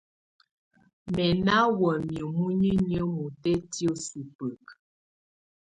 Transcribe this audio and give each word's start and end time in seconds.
Mɛ̀ 1.13 1.31
nà 1.45 1.55
wamɛ̀á 1.79 2.25
muninyǝ́ 2.35 3.09
mutɛtɛ̀á 3.15 3.91
subǝkǝ. 4.05 4.73